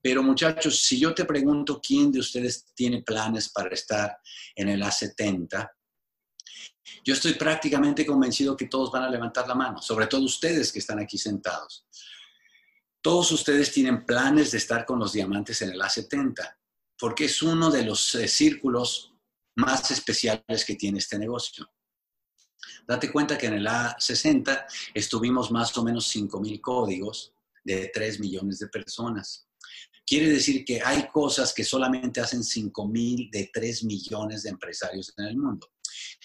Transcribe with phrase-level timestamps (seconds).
[0.00, 4.16] Pero muchachos, si yo te pregunto quién de ustedes tiene planes para estar
[4.54, 5.68] en el A70,
[7.04, 10.78] yo estoy prácticamente convencido que todos van a levantar la mano, sobre todo ustedes que
[10.78, 11.86] están aquí sentados.
[13.00, 16.56] Todos ustedes tienen planes de estar con los diamantes en el A70,
[16.98, 19.14] porque es uno de los eh, círculos
[19.56, 21.70] más especiales que tiene este negocio.
[22.86, 27.32] Date cuenta que en el A60 estuvimos más o menos 5.000 códigos
[27.64, 29.45] de 3 millones de personas.
[30.06, 35.26] Quiere decir que hay cosas que solamente hacen 5.000 de 3 millones de empresarios en
[35.26, 35.72] el mundo.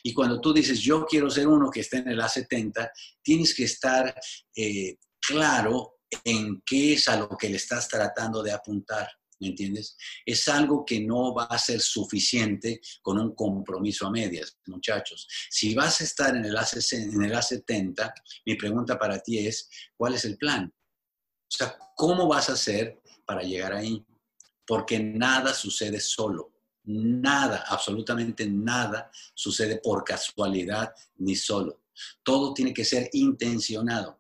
[0.04, 2.92] Y cuando tú dices, yo quiero ser uno que esté en el A70,
[3.24, 4.14] tienes que estar
[4.56, 9.10] eh, claro en qué es a lo que le estás tratando de apuntar.
[9.40, 9.98] ¿Me entiendes?
[10.24, 15.28] Es algo que no va a ser suficiente con un compromiso a medias, muchachos.
[15.50, 18.14] Si vas a estar en el, en el A70,
[18.46, 20.72] mi pregunta para ti es, ¿cuál es el plan?
[21.52, 24.06] O sea, ¿cómo vas a hacer para llegar ahí?
[24.66, 26.52] Porque nada sucede solo.
[26.84, 31.84] Nada, absolutamente nada sucede por casualidad ni solo.
[32.24, 34.20] Todo tiene que ser intencionado.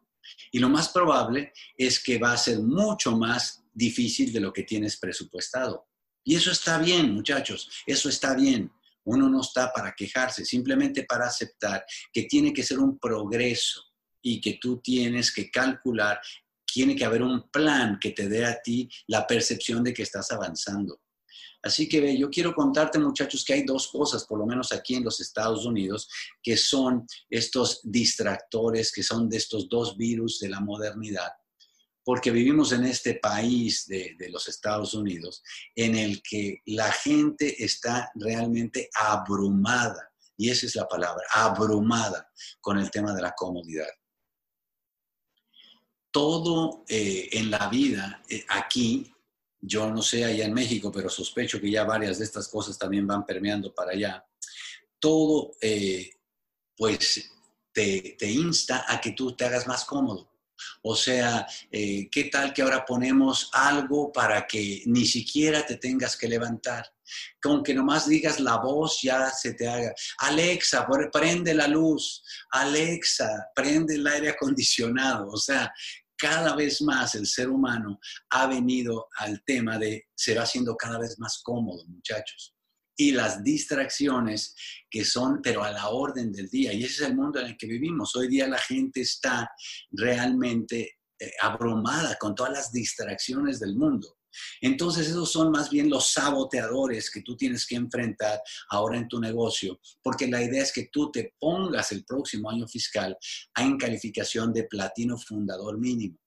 [0.51, 4.63] Y lo más probable es que va a ser mucho más difícil de lo que
[4.63, 5.87] tienes presupuestado.
[6.23, 8.71] Y eso está bien, muchachos, eso está bien.
[9.03, 13.81] Uno no está para quejarse, simplemente para aceptar que tiene que ser un progreso
[14.21, 16.21] y que tú tienes que calcular,
[16.73, 20.31] tiene que haber un plan que te dé a ti la percepción de que estás
[20.31, 21.01] avanzando.
[21.63, 25.03] Así que yo quiero contarte, muchachos, que hay dos cosas, por lo menos aquí en
[25.03, 26.09] los Estados Unidos,
[26.41, 31.31] que son estos distractores, que son de estos dos virus de la modernidad
[32.03, 35.43] porque vivimos en este país de, los Estados Unidos
[35.75, 42.79] en el que la gente está realmente abrumada, y esa es la palabra, abrumada con
[42.79, 43.87] el tema de la comodidad.
[46.11, 49.11] Todo eh, en la vida eh, aquí,
[49.59, 53.07] yo no sé allá en México, pero sospecho que ya varias de estas cosas también
[53.07, 54.25] van permeando para allá,
[54.99, 56.11] todo eh,
[56.75, 57.31] pues
[57.71, 60.29] te, insta a que tú te hagas más cómodo
[60.83, 66.27] o sea, ¿qué tal que ahora ponemos algo para que ni siquiera te tengas que
[66.27, 66.85] levantar?
[67.41, 69.93] Con que nomás digas la voz ya se te haga.
[70.19, 72.23] Alexa, prende la luz.
[72.51, 75.27] Alexa, prende el aire acondicionado.
[75.29, 75.71] O sea,
[76.17, 77.99] cada vez más el ser humano
[78.29, 82.53] ha venido al tema de se va haciendo cada vez más cómodo, muchachos
[83.01, 84.55] y las distracciones
[84.89, 86.71] que son, pero a la orden del día.
[86.71, 88.15] Y ese es el mundo en el que vivimos.
[88.15, 89.49] Hoy día la gente está
[89.89, 94.17] realmente eh, abrumada con todas las distracciones del mundo.
[94.61, 99.19] Entonces esos son más bien los saboteadores que tú tienes que enfrentar ahora en tu
[99.19, 103.17] negocio, porque la idea es que tú te pongas el próximo año fiscal
[103.57, 106.17] en calificación de platino fundador mínimo.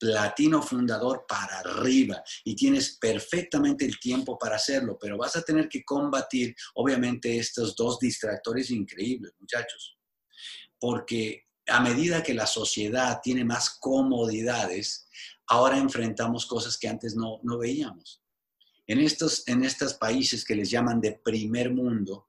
[0.00, 5.68] Platino fundador para arriba y tienes perfectamente el tiempo para hacerlo, pero vas a tener
[5.68, 9.98] que combatir, obviamente, estos dos distractores increíbles, muchachos,
[10.78, 15.08] porque a medida que la sociedad tiene más comodidades,
[15.48, 18.22] ahora enfrentamos cosas que antes no, no veíamos.
[18.86, 22.28] En estos, en estos países que les llaman de primer mundo,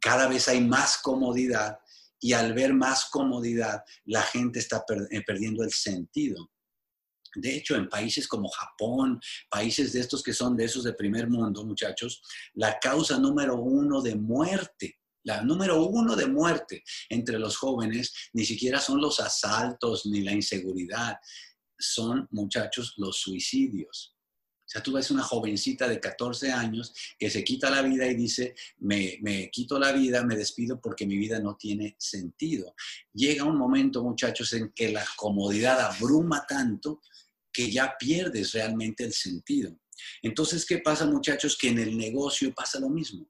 [0.00, 1.78] cada vez hay más comodidad
[2.20, 6.52] y al ver más comodidad, la gente está eh, perdiendo el sentido
[7.34, 9.20] de hecho, en países como Japón,
[9.50, 12.22] países de estos que son de esos de primer mundo, muchachos,
[12.54, 18.44] la causa número uno de muerte, la número uno de muerte entre los jóvenes, ni
[18.44, 21.16] siquiera son los asaltos ni la inseguridad,
[21.82, 24.16] son, muchachos, los suicidios.
[24.60, 28.14] O sea, tú ves una jovencita de 14 años que se quita la vida y
[28.14, 32.74] dice, me, me, quito la vida, me despido porque mi vida no tiene sentido.
[33.12, 37.02] Llega un momento, muchachos, en que la comodidad abruma tanto
[37.52, 39.76] que ya pierdes realmente el sentido.
[40.22, 41.56] Entonces, ¿qué pasa muchachos?
[41.56, 43.26] Que en el negocio pasa lo mismo.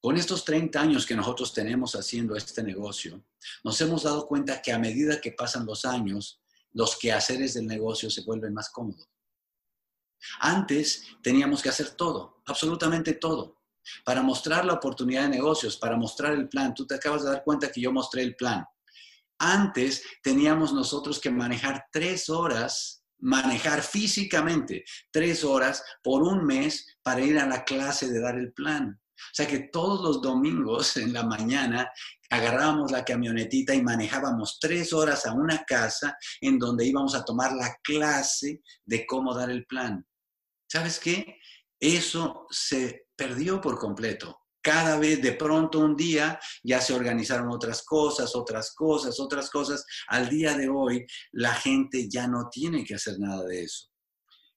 [0.00, 3.22] Con estos 30 años que nosotros tenemos haciendo este negocio,
[3.62, 6.40] nos hemos dado cuenta que a medida que pasan los años,
[6.72, 9.08] los quehaceres del negocio se vuelven más cómodos.
[10.40, 13.62] Antes teníamos que hacer todo, absolutamente todo,
[14.04, 16.74] para mostrar la oportunidad de negocios, para mostrar el plan.
[16.74, 18.64] Tú te acabas de dar cuenta que yo mostré el plan.
[19.38, 27.22] Antes teníamos nosotros que manejar tres horas, manejar físicamente tres horas por un mes para
[27.22, 28.99] ir a la clase de dar el plan.
[29.26, 31.90] O sea que todos los domingos en la mañana
[32.30, 37.52] agarrábamos la camionetita y manejábamos tres horas a una casa en donde íbamos a tomar
[37.52, 40.06] la clase de cómo dar el plan.
[40.70, 41.38] ¿Sabes qué?
[41.80, 47.82] Eso se perdió por completo cada vez de pronto un día ya se organizaron otras
[47.82, 49.84] cosas, otras cosas, otras cosas.
[50.08, 53.88] Al día de hoy la gente ya no tiene que hacer nada de eso.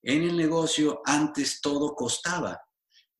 [0.02, 2.60] En el negocio antes todo costaba.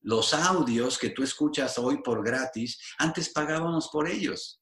[0.04, 4.60] Los audios que tú escuchas hoy por gratis, antes pagábamos por ellos.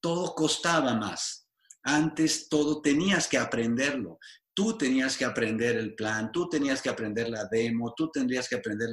[0.00, 1.46] Todo costaba más.
[1.82, 4.18] Antes todo tenías que aprenderlo.
[4.54, 8.56] Tú tenías que aprender el plan, tú tenías que aprender la demo, tú tendrías que
[8.56, 8.88] aprender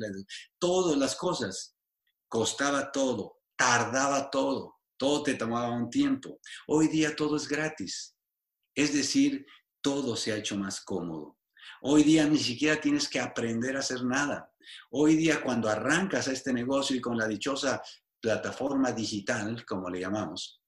[0.60, 1.78] todas las cosas.
[2.28, 6.42] Costaba todo, tardaba todo, todo te tomaba un tiempo.
[6.68, 8.18] Hoy día todo es gratis.
[8.76, 9.46] Es decir,
[9.82, 11.38] todo se ha hecho más cómodo.
[11.82, 14.52] Hoy día ni siquiera tienes que aprender a hacer nada.
[14.92, 17.82] Hoy día cuando arrancas a este negocio y con la dichosa
[18.20, 20.62] plataforma digital, como le llamamos,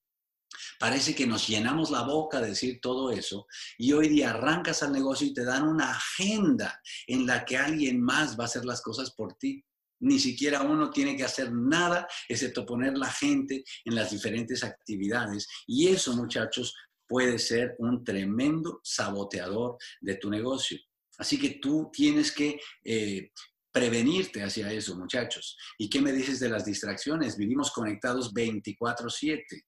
[0.80, 3.48] Parece que nos llenamos la boca de decir todo eso
[3.78, 8.02] y hoy día arrancas al negocio y te dan una agenda en la que alguien
[8.02, 9.64] más va a hacer las cosas por ti.
[10.00, 15.48] Ni siquiera uno tiene que hacer nada excepto poner la gente en las diferentes actividades.
[15.66, 16.76] Y eso, muchachos,
[17.08, 20.78] puede ser un tremendo saboteador de tu negocio.
[21.18, 23.32] Así que tú tienes que eh,
[23.78, 25.56] prevenirte hacia eso, muchachos.
[25.78, 27.38] ¿Y qué me dices de las distracciones?
[27.38, 29.66] Vivimos conectados 24/7.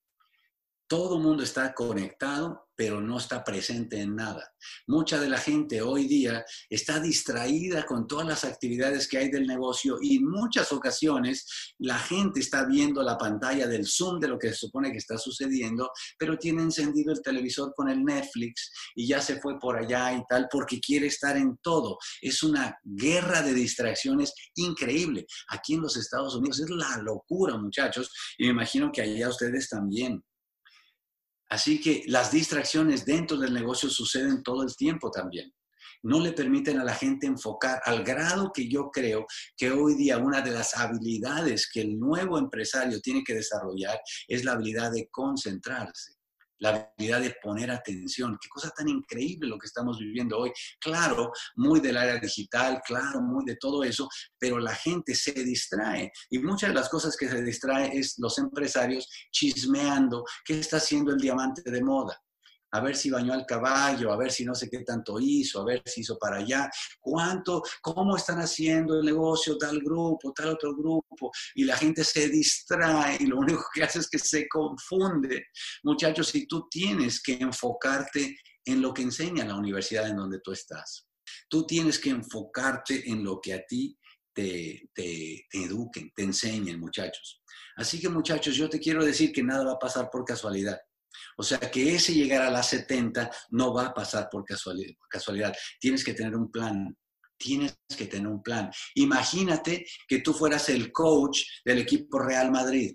[0.90, 4.52] Todo el mundo está conectado, pero no está presente en nada.
[4.88, 9.46] Mucha de la gente hoy día está distraída con todas las actividades que hay del
[9.46, 14.40] negocio y en muchas ocasiones la gente está viendo la pantalla del Zoom de lo
[14.40, 19.06] que se supone que está sucediendo, pero tiene encendido el televisor con el Netflix y
[19.06, 22.00] ya se fue por allá y tal porque quiere estar en todo.
[22.20, 25.28] Es una guerra de distracciones increíble.
[25.50, 29.70] Aquí en los Estados Unidos es la locura, muchachos, y me imagino que allá ustedes
[29.70, 30.24] también.
[31.50, 35.52] Así que las distracciones dentro del negocio suceden todo el tiempo también.
[36.04, 39.26] No le permiten a la gente enfocar al grado que yo creo
[39.58, 44.46] que hoy día una de las habilidades que el nuevo empresario tiene que desarrollar es
[44.46, 46.19] la habilidad de concentrarse
[46.60, 48.38] la habilidad de poner atención.
[48.42, 50.52] Qué cosa tan increíble lo que estamos viviendo hoy.
[50.80, 54.08] Claro, muy del área digital, claro, muy de todo eso,
[54.38, 56.12] pero la gente se distrae.
[56.30, 61.12] Y muchas de las cosas que se distrae es los empresarios chismeando qué está haciendo
[61.12, 62.20] el diamante de moda
[62.72, 65.66] a ver si bañó al caballo, a ver si no sé qué tanto hizo, a
[65.66, 66.70] ver si hizo para allá,
[67.00, 72.30] cuánto, cómo están haciendo el negocio tal grupo, tal otro grupo, y la gente se
[72.30, 75.46] distrae y lo único que hace es que se confunde.
[75.84, 78.36] Muchachos, si tú tienes que enfocarte
[78.66, 81.08] en lo que enseña la universidad en donde tú estás,
[81.50, 83.98] tú tienes que enfocarte en lo que a ti
[84.34, 87.42] te, te, te eduquen, te enseñen, muchachos.
[87.76, 90.80] Así que muchachos, yo te quiero decir que nada va a pasar por casualidad.
[91.40, 95.56] O sea que ese llegar a las 70 no va a pasar por casualidad.
[95.80, 96.94] Tienes que tener un plan.
[97.38, 98.70] Tienes que tener un plan.
[98.96, 102.94] Imagínate que tú fueras el coach del equipo Real Madrid.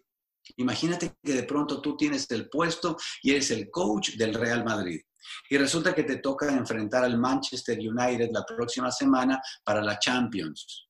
[0.59, 5.01] Imagínate que de pronto tú tienes el puesto y eres el coach del Real Madrid.
[5.49, 10.87] Y resulta que te toca enfrentar al Manchester United la próxima semana para la Champions.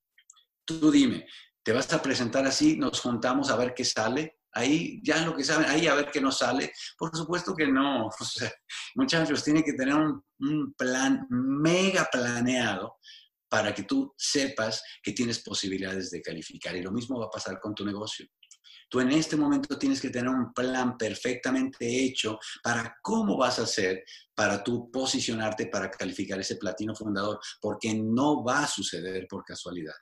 [0.65, 1.25] Tú dime,
[1.63, 2.77] ¿te vas a presentar así?
[2.77, 4.41] ¿Nos juntamos a ver qué sale?
[4.55, 6.73] Ahí ya lo que saben, ahí a ver qué nos sale.
[6.97, 8.09] Por supuesto que no.
[8.95, 12.97] muchachos, tiene que tener un plan mega planeado
[13.49, 16.75] para que tú sepas que tienes posibilidades de calificar.
[16.75, 18.27] Y lo mismo va a pasar con tu negocio.
[18.89, 23.63] Tú en este momento tienes que tener un plan perfectamente hecho para cómo vas a
[23.63, 24.05] hacer
[24.35, 29.95] para tú posicionarte para calificar ese platino fundador, porque no va a suceder por casualidad.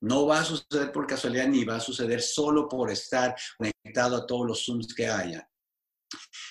[0.00, 4.26] No va a suceder por casualidad ni va a suceder solo por estar conectado a
[4.26, 5.48] todos los Zooms que haya.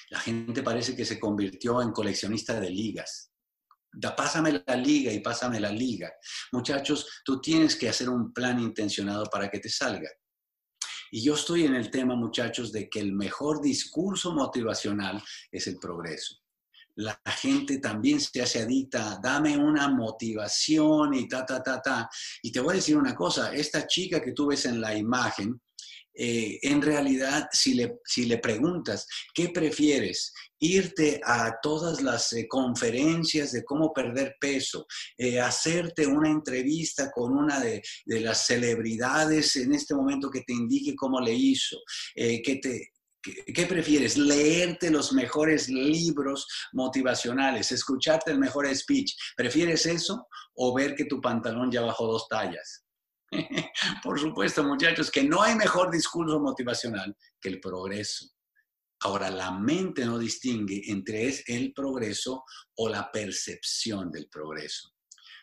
[0.09, 3.31] La gente parece que se convirtió en coleccionista de ligas.
[3.91, 6.11] Da, pásame la liga y pásame la liga.
[6.51, 10.09] Muchachos, tú tienes que hacer un plan intencionado para que te salga.
[11.11, 15.21] Y yo estoy en el tema, muchachos, de que el mejor discurso motivacional
[15.51, 16.35] es el progreso
[16.99, 22.09] la gente también se hace adicta, dame una motivación y ta, ta, ta, ta.
[22.43, 25.61] Y te voy a decir una cosa, esta chica que tú ves en la imagen,
[26.13, 30.33] eh, en realidad, si le, si le preguntas, ¿qué prefieres?
[30.59, 34.85] Irte a todas las eh, conferencias de cómo perder peso,
[35.17, 40.51] eh, hacerte una entrevista con una de, de, las celebridades en este momento que te
[40.51, 41.77] indique cómo le hizo,
[42.15, 42.89] que te,
[43.21, 44.17] ¿Qué, prefieres?
[44.17, 47.71] ¿Leerte los mejores libros motivacionales?
[47.71, 49.13] ¿Escucharte el mejor speech?
[49.35, 52.85] ¿Prefieres eso o ver que tu pantalón ya bajó dos tallas?
[54.03, 58.29] Por supuesto, muchachos, que no hay mejor discurso motivacional que el progreso.
[59.01, 62.43] Ahora, la mente no distingue entre el progreso
[62.75, 64.93] o la percepción del progreso.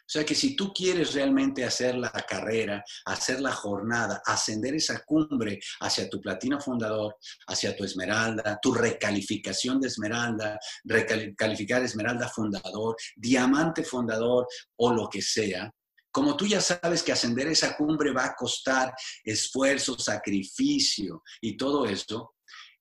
[0.06, 5.02] O sea que si tú quieres realmente hacer la carrera, hacer la jornada, ascender esa
[5.04, 7.16] cumbre hacia tu platino fundador,
[7.48, 14.46] hacia tu esmeralda, tu recalificación de esmeralda, recalificar esmeralda fundador, diamante fundador
[14.76, 15.72] o lo que sea,
[16.12, 21.84] Como tú ya sabes que ascender esa cumbre va a costar esfuerzo, sacrificio y todo
[21.84, 22.36] eso,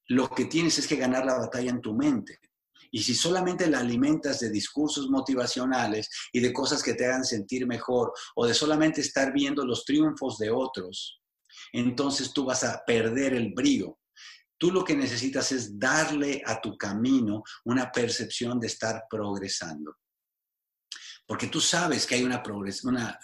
[0.08, 2.40] lo que tienes es que ganar la batalla en tu mente.
[2.92, 7.68] Y si solamente la alimentas de discursos motivacionales y de cosas que te hagan sentir
[7.68, 11.22] mejor o de solamente estar viendo los triunfos de otros,
[11.74, 14.00] entonces tú vas a perder el brío.
[14.58, 19.96] Tú lo que necesitas es darle a tu camino una percepción de estar progresando
[21.28, 22.44] porque tú sabes que hay una,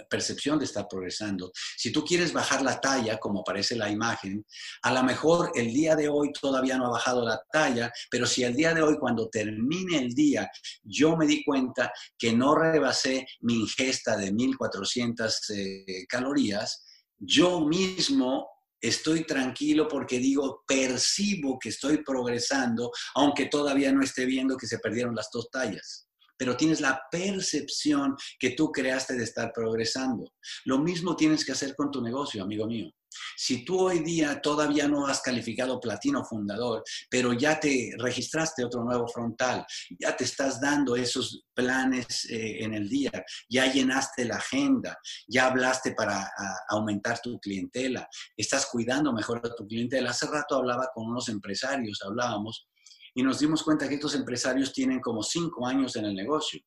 [0.09, 1.51] percepción de estar progresando.
[1.77, 4.45] Si tú quieres bajar la talla, como aparece la imagen,
[4.81, 8.43] a lo mejor el día de hoy todavía no ha bajado la talla, pero si
[8.43, 10.49] el día de hoy, cuando termine el día,
[10.83, 16.83] yo me di cuenta que no rebasé mi ingesta de 1400 eh, calorías,
[17.19, 24.57] yo mismo estoy tranquilo porque digo, percibo que estoy progresando, aunque todavía no esté viendo
[24.57, 26.07] que se perdieron las dos tallas
[26.41, 30.33] pero tienes la percepción que tú creaste de estar progresando.
[30.65, 32.89] Lo mismo tienes que hacer con tu negocio, amigo mío.
[33.37, 38.83] Si tú hoy día todavía no has calificado platino fundador, pero ya te registraste otro
[38.83, 39.63] nuevo frontal,
[39.99, 43.11] ya te estás dando esos planes eh, en el día,
[43.47, 46.27] ya llenaste la agenda, ya hablaste para
[46.69, 50.09] aumentar tu clientela, estás cuidando mejor a tu clientela.
[50.09, 52.67] Hace rato hablaba con unos empresarios, hablábamos,
[53.13, 56.61] y nos dimos cuenta que estos empresarios tienen como cinco años en el negocio.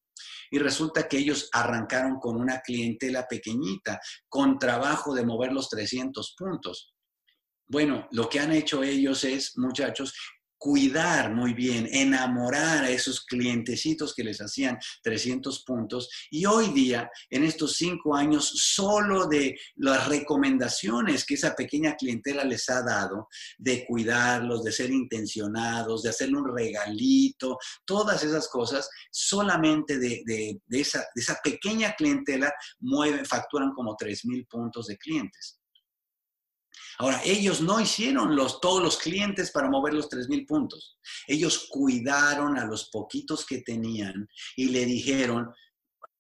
[0.51, 6.35] Y resulta que ellos arrancaron con una clientela pequeñita, con trabajo de mover los 300
[6.39, 6.95] puntos.
[7.67, 10.15] Bueno, lo que han hecho ellos es, muchachos,
[10.65, 16.09] cuidar muy bien, enamorar a esos clientecitos que les hacían 300 puntos.
[16.31, 22.45] Y hoy día, en estos cinco años, solo de las recomendaciones que esa pequeña clientela
[22.45, 23.29] les ha dado,
[23.59, 31.05] de cuidarlos, de ser intencionados, de hacerle un regalito, todas esas cosas, solamente de, esa,
[31.45, 35.61] pequeña clientela mueven, facturan como 3 mil puntos de clientes.
[36.99, 40.99] Ahora, ellos no hicieron los, todos los clientes para mover los 3.000 puntos.
[41.27, 45.53] Ellos cuidaron a los poquitos que tenían y le dijeron,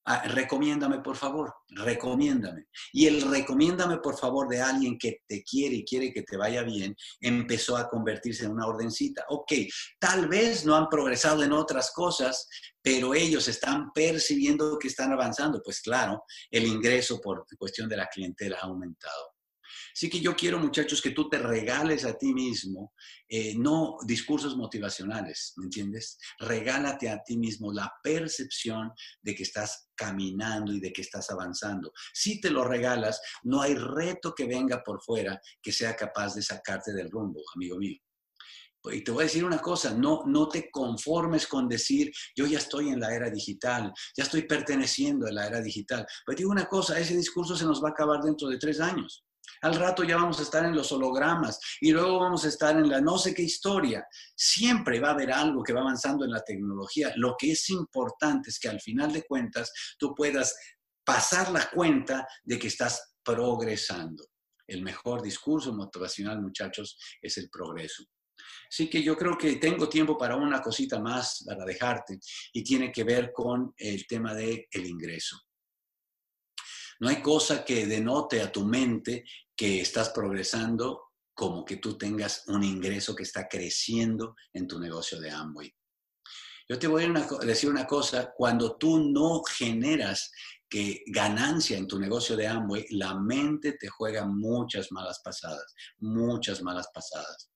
[0.06, 2.66] ah, recomiéndame por favor, recomiéndame.
[2.92, 6.62] Y el recomiéndame por favor de alguien que te quiere y quiere que te vaya
[6.62, 9.25] bien, empezó a convertirse en una ordencita.
[9.28, 9.52] Ok,
[9.99, 12.49] tal vez no han progresado en otras cosas,
[12.82, 15.62] pero ellos están percibiendo que están avanzando.
[15.62, 19.34] Pues claro, el ingreso por cuestión de la clientela ha aumentado.
[19.95, 22.95] Así que yo quiero, muchachos, que tú te regales a ti mismo,
[23.29, 26.19] eh, no discursos motivacionales, ¿me entiendes?
[26.41, 28.91] Regálate a ti mismo la percepción
[29.23, 31.93] de que estás caminando y de que estás avanzando.
[32.13, 36.43] Si te lo regalas, no hay reto que venga por fuera que sea capaz de
[36.43, 37.99] sacarte del rumbo, amigo mío.
[38.93, 42.59] Y te voy a decir una cosa, no, no te conformes con decir, yo ya
[42.59, 46.05] estoy en la era digital, ya estoy perteneciendo a la era digital.
[46.27, 49.25] Pues digo una cosa, ese discurso se nos va a acabar dentro de tres años.
[49.63, 52.89] Al rato ya vamos a estar en los hologramas y luego vamos a estar en
[52.89, 54.07] la no sé qué historia.
[54.35, 57.13] Siempre va a haber algo que va avanzando en la tecnología.
[57.17, 60.55] Lo que es importante es que al final de cuentas tú puedas
[61.05, 64.25] pasar la cuenta de que estás progresando.
[64.67, 68.05] El mejor discurso motivacional, muchachos, es el progreso.
[68.69, 72.19] Así que yo creo que tengo tiempo para una cosita más para dejarte
[72.53, 75.39] y tiene que ver con el tema del el ingreso.
[77.01, 79.25] No hay cosa que denote a tu mente
[79.57, 85.21] que estás progresando como que tú tengas un ingreso que está creciendo en tu negocio
[85.21, 85.75] de Amway.
[86.69, 90.31] Yo te voy a decir una cosa, cuando tú no generas
[90.69, 96.63] que ganancia en tu negocio de Amway, la mente te juega muchas malas pasadas, muchas
[96.63, 97.51] malas pasadas.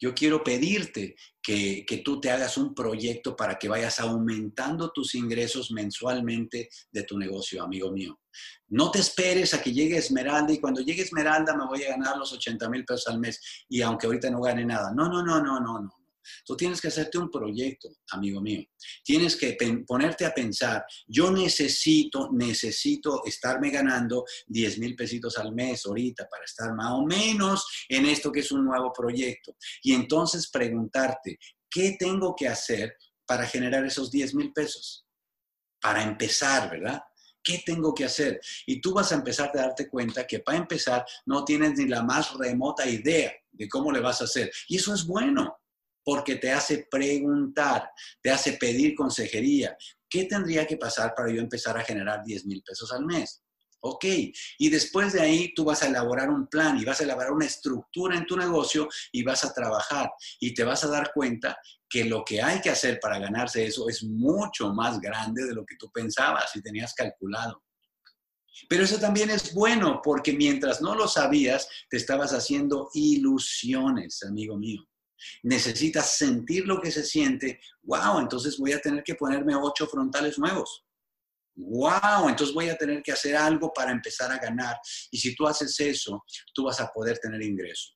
[0.00, 5.70] Yo quiero pedirte que, tú te hagas un proyecto para que vayas aumentando tus ingresos
[5.72, 8.20] mensualmente de tu negocio, amigo mío.
[8.68, 12.16] No te esperes a que llegue Esmeralda y cuando llegue Esmeralda me voy a ganar
[12.16, 14.92] los 80 mil pesos al mes y aunque ahorita no gane nada.
[14.94, 15.97] No, no, no, no, no, no.
[16.44, 18.62] Tú tienes que hacerte un proyecto, amigo mío.
[19.04, 19.56] Tienes que
[19.86, 26.44] ponerte a pensar, yo necesito, necesito estarme ganando 10 mil pesitos al mes ahorita para
[26.44, 29.56] estar más o menos en esto que es un nuevo proyecto.
[29.82, 31.38] Y entonces preguntarte,
[31.70, 32.94] ¿qué tengo que hacer
[33.26, 35.06] para generar esos 10 mil pesos?
[35.80, 37.02] Para empezar, ¿verdad?
[37.42, 38.40] ¿Qué tengo que hacer?
[38.66, 42.02] Y tú vas a empezar a darte cuenta que para empezar no tienes ni la
[42.02, 44.50] más remota idea de cómo le vas a hacer.
[44.68, 45.57] Y eso es bueno
[46.08, 47.90] porque te hace preguntar,
[48.22, 49.76] te hace pedir consejería.
[50.08, 53.42] ¿Qué tendría que pasar para yo empezar a generar 10 mil pesos al mes?
[53.80, 54.06] Ok,
[54.58, 57.44] y después de ahí tú vas a elaborar un plan y vas a elaborar una
[57.44, 60.08] estructura en tu negocio y vas a trabajar
[60.40, 63.86] y te vas a dar cuenta que lo que hay que hacer para ganarse eso
[63.90, 67.64] es mucho más grande de lo que tú pensabas y tenías calculado.
[68.66, 74.56] Pero eso también es bueno porque mientras no lo sabías, te estabas haciendo ilusiones, amigo
[74.56, 74.88] mío.
[75.42, 77.60] Necesitas sentir lo que se siente.
[77.82, 80.84] Wow, entonces voy a tener que ponerme ocho frontales nuevos.
[81.56, 84.76] Wow, entonces voy a tener que hacer algo para empezar a ganar.
[85.10, 87.94] Y si tú haces eso, tú vas a poder tener ingreso.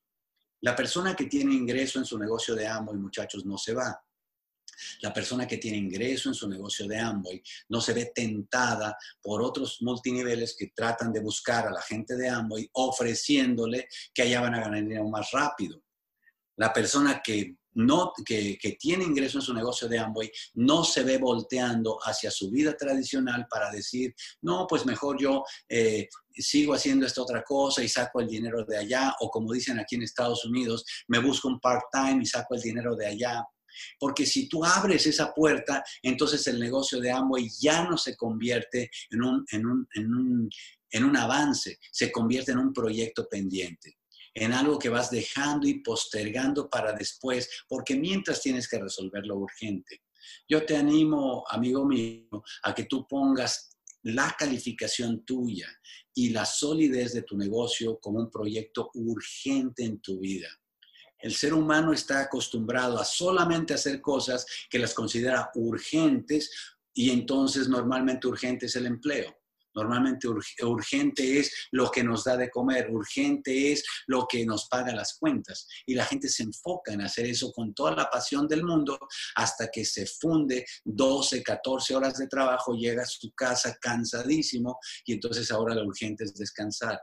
[0.62, 4.00] La persona que tiene ingreso en su negocio de amo y muchachos no se va.
[5.00, 9.42] La persona que tiene ingreso en su negocio de Amway no se ve tentada por
[9.42, 14.54] otros multiniveles que tratan de buscar a la gente de Amway ofreciéndole que allá van
[14.54, 15.82] a ganar dinero más rápido.
[16.56, 21.18] La persona que no, que, tiene ingreso en su negocio de Amway no se ve
[21.18, 27.23] volteando hacia su vida tradicional para decir, no, pues mejor yo eh, sigo haciendo esta
[27.23, 30.85] otra cosa y saco el dinero de allá, o como dicen aquí en Estados Unidos,
[31.09, 33.42] me busco un part-time y saco el dinero de allá.
[33.99, 38.90] Porque si tú abres esa puerta, entonces el negocio de Amway ya no se convierte
[39.11, 40.50] en un, en un, en un,
[40.90, 43.97] en un avance, se convierte en un proyecto pendiente
[44.34, 49.36] en algo que vas dejando y postergando para después, porque mientras tienes que resolver lo
[49.36, 50.02] urgente.
[50.48, 55.68] Yo te animo, amigo mío, a que tú pongas la calificación tuya
[56.14, 60.48] y la solidez de tu negocio como un proyecto urgente en tu vida.
[61.18, 66.50] El ser humano está acostumbrado a solamente hacer cosas que las considera urgentes
[66.92, 69.41] y entonces normalmente urgente es el empleo.
[69.74, 74.94] Normalmente urgente es lo que nos da de comer, urgente es lo que nos paga
[74.94, 75.66] las cuentas.
[75.86, 78.98] Y la gente se enfoca en hacer eso con toda la pasión del mundo
[79.36, 85.14] hasta que se funde 12, 14 horas de trabajo, llega a su casa cansadísimo y
[85.14, 87.00] entonces ahora lo urgente es descansar.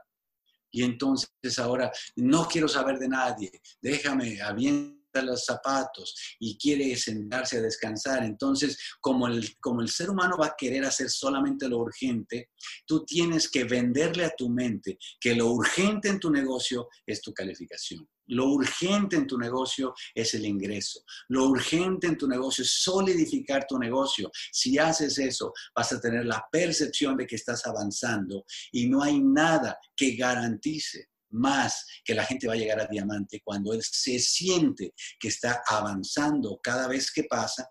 [0.72, 3.50] Y entonces ahora no quiero saber de nadie,
[3.80, 8.22] déjame, bien los zapatos y quiere sentarse a descansar.
[8.24, 12.50] Entonces, como el, como el ser humano va a querer hacer solamente lo urgente,
[12.86, 17.32] tú tienes que venderle a tu mente que lo urgente en tu negocio es tu
[17.32, 18.08] calificación.
[18.30, 21.00] Lo urgente en tu negocio es el ingreso.
[21.28, 24.30] Lo urgente en tu negocio es solidificar tu negocio.
[24.52, 29.18] Si haces eso, vas a tener la percepción de que estás avanzando y no hay
[29.20, 34.18] nada que garantice más que la gente va a llegar a diamante cuando él se
[34.18, 37.68] siente que está avanzando cada vez que pasa,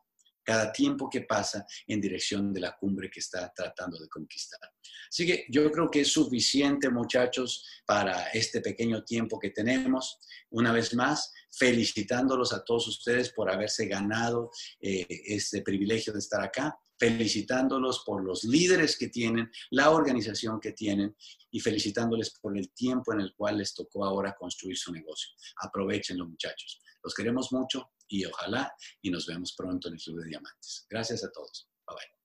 [0.50, 4.60] cada tiempo que pasa en dirección de la cumbre que está tratando de conquistar.
[5.08, 10.18] Así que yo creo que es suficiente, muchachos, para este pequeño tiempo que tenemos.
[10.50, 14.50] Una vez más, felicitándolos a todos ustedes por haberse ganado
[14.82, 20.74] eh, este privilegio de estar acá felicitándolos por los líderes que tienen, la organización que
[20.74, 21.16] tienen
[21.50, 25.30] y felicitándoles por el tiempo en el cual les tocó ahora construir su negocio.
[25.62, 26.82] Aprovechenlo, muchachos.
[27.02, 30.86] Los queremos mucho y ojalá y nos vemos pronto en el Club de Diamantes.
[30.90, 31.70] Gracias a todos.
[31.88, 32.19] Bye bye.